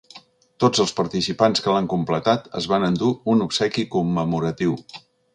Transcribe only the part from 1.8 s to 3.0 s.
completat es van